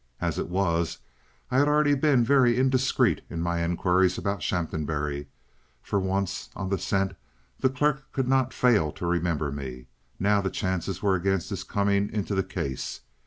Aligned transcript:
As 0.19 0.39
it 0.39 0.49
was, 0.49 0.97
I 1.51 1.59
had 1.59 1.67
already 1.67 1.93
been 1.93 2.23
very 2.23 2.57
indiscreet 2.57 3.21
in 3.29 3.39
my 3.39 3.63
inquiries 3.63 4.17
about 4.17 4.41
Shaphambury; 4.41 5.27
for 5.83 5.99
once 5.99 6.49
on 6.55 6.69
the 6.69 6.79
scent 6.79 7.13
the 7.59 7.69
clerk 7.69 8.11
could 8.11 8.27
not 8.27 8.51
fail 8.51 8.91
to 8.93 9.05
remember 9.05 9.51
me. 9.51 9.85
Now 10.19 10.41
the 10.41 10.49
chances 10.49 11.03
were 11.03 11.13
against 11.13 11.51
his 11.51 11.63
coming 11.63 12.11
into 12.11 12.33
the 12.33 12.41
case. 12.41 13.01